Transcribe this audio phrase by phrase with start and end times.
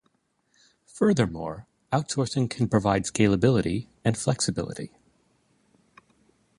[0.87, 4.95] Furthermore, outsourcing can provide scalability and flexibility.